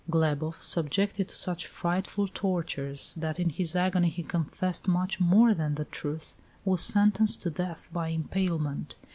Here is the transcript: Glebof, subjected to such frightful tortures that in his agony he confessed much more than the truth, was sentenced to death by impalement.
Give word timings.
Glebof, 0.09 0.59
subjected 0.63 1.27
to 1.27 1.35
such 1.35 1.67
frightful 1.67 2.27
tortures 2.27 3.13
that 3.13 3.39
in 3.39 3.51
his 3.51 3.75
agony 3.75 4.09
he 4.09 4.23
confessed 4.23 4.87
much 4.87 5.19
more 5.19 5.53
than 5.53 5.75
the 5.75 5.85
truth, 5.85 6.35
was 6.65 6.81
sentenced 6.81 7.43
to 7.43 7.51
death 7.51 7.87
by 7.93 8.07
impalement. 8.07 8.95